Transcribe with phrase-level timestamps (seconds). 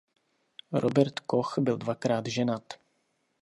[0.71, 2.73] Robert Koch byl dvakrát ženat.